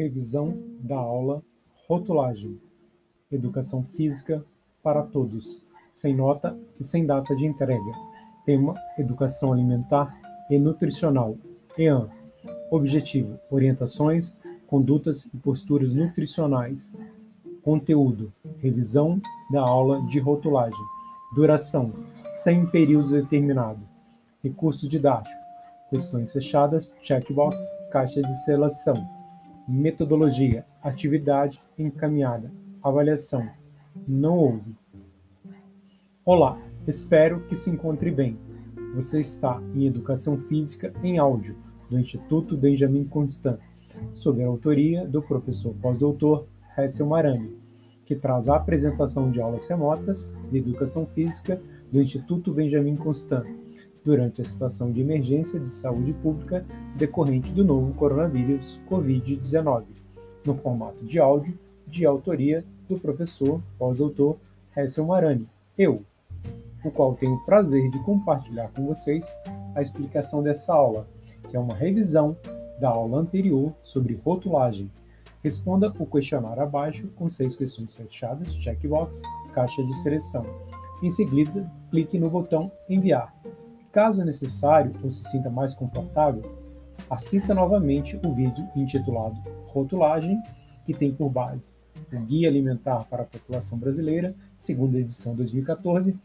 [0.00, 1.42] revisão da aula
[1.86, 2.58] Rotulagem.
[3.30, 4.42] Educação Física
[4.82, 5.60] para Todos,
[5.92, 7.92] sem nota e sem data de entrega.
[8.46, 11.36] Tema: Educação Alimentar e Nutricional.
[11.76, 12.08] EAN.
[12.70, 14.34] Objetivo: Orientações,
[14.66, 16.90] condutas e posturas nutricionais.
[17.62, 19.20] Conteúdo: Revisão
[19.52, 20.80] da aula de rotulagem.
[21.34, 21.92] Duração:
[22.32, 23.80] sem período determinado.
[24.42, 25.38] Recurso didático:
[25.90, 29.19] Questões fechadas, checkbox, caixa de seleção.
[29.72, 32.50] Metodologia: Atividade encaminhada.
[32.82, 33.48] Avaliação:
[34.04, 34.74] Não houve.
[36.24, 38.36] Olá, espero que se encontre bem.
[38.96, 41.56] Você está em Educação Física em Áudio,
[41.88, 43.60] do Instituto Benjamin Constant,
[44.12, 47.56] sob a autoria do professor pós-doutor Hessel Marani,
[48.04, 51.62] que traz a apresentação de aulas remotas de Educação Física
[51.92, 53.46] do Instituto Benjamin Constant,
[54.04, 56.64] durante a situação de emergência de saúde pública
[56.96, 59.84] decorrente do novo coronavírus Covid-19,
[60.44, 64.36] no formato de áudio de autoria do professor pós-doutor
[64.76, 66.02] Hessel Marani, eu,
[66.84, 69.34] o qual tenho o prazer de compartilhar com vocês
[69.74, 71.06] a explicação dessa aula,
[71.48, 72.36] que é uma revisão
[72.80, 74.90] da aula anterior sobre rotulagem.
[75.42, 80.44] Responda o questionário abaixo com seis questões fechadas, checkbox, caixa de seleção.
[81.02, 83.34] Em seguida, clique no botão Enviar.
[83.92, 86.42] Caso necessário ou se sinta mais confortável,
[87.08, 90.40] assista novamente o vídeo intitulado Rotulagem,
[90.84, 91.72] que tem por base
[92.12, 96.16] o Guia Alimentar para a População Brasileira, segunda edição 2014,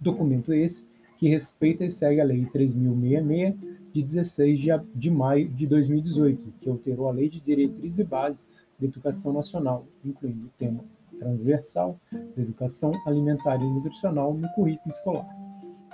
[0.00, 0.88] documento esse
[1.18, 3.56] que respeita e segue a Lei 3.066,
[3.92, 4.60] de 16
[4.94, 9.86] de maio de 2018, que alterou a Lei de Diretrizes e Bases da Educação Nacional,
[10.04, 10.84] incluindo o tema
[11.18, 15.45] transversal da educação alimentar e nutricional no currículo escolar.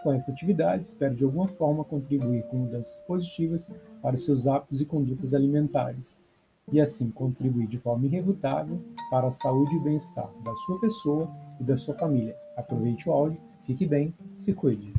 [0.03, 3.71] Com essa atividade, espero de alguma forma contribuir com mudanças positivas
[4.03, 6.21] para os seus hábitos e condutas alimentares,
[6.73, 11.65] e assim contribuir de forma irrefutável para a saúde e bem-estar da sua pessoa e
[11.65, 12.37] da sua família.
[12.57, 14.93] Aproveite o áudio, fique bem, se cuide.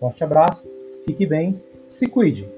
[0.00, 0.66] Forte abraço,
[1.04, 2.56] fique bem, se cuide!